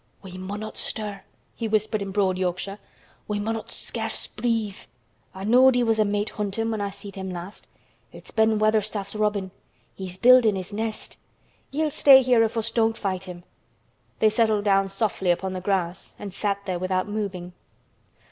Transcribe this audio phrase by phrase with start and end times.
[0.23, 1.21] "We munnot stir,"
[1.53, 2.79] he whispered in broad Yorkshire.
[3.27, 4.79] "We munnot scarce breathe.
[5.35, 7.67] I knowed he was mate huntin' when I seed him last.
[8.11, 9.51] It's Ben Weatherstaff's robin.
[9.93, 11.17] He's buildin' his nest.
[11.69, 13.43] He'll stay here if us don't flight him."
[14.17, 17.53] They settled down softly upon the grass and sat there without moving.